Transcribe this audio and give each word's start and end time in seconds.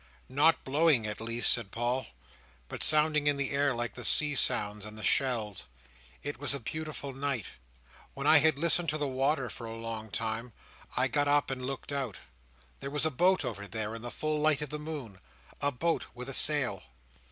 "Not 0.29 0.63
blowing, 0.63 1.05
at 1.05 1.21
least," 1.21 1.53
said 1.53 1.69
Paul, 1.69 2.07
"but 2.67 2.81
sounding 2.81 3.27
in 3.27 3.37
the 3.37 3.51
air 3.51 3.71
like 3.75 3.93
the 3.93 4.03
sea 4.03 4.33
sounds 4.33 4.83
in 4.83 4.95
the 4.95 5.03
shells. 5.03 5.65
It 6.23 6.39
was 6.39 6.55
a 6.55 6.59
beautiful 6.59 7.13
night. 7.13 7.51
When 8.15 8.25
I 8.25 8.39
had 8.39 8.57
listened 8.57 8.89
to 8.89 8.97
the 8.97 9.07
water 9.07 9.47
for 9.47 9.67
a 9.67 9.75
long 9.77 10.09
time, 10.09 10.53
I 10.97 11.07
got 11.07 11.27
up 11.27 11.51
and 11.51 11.63
looked 11.67 11.91
out. 11.91 12.17
There 12.79 12.89
was 12.89 13.05
a 13.05 13.11
boat 13.11 13.45
over 13.45 13.67
there, 13.67 13.93
in 13.93 14.01
the 14.01 14.09
full 14.09 14.39
light 14.41 14.63
of 14.63 14.71
the 14.71 14.79
moon; 14.79 15.19
a 15.61 15.71
boat 15.71 16.07
with 16.15 16.29
a 16.29 16.33
sail." 16.33 16.81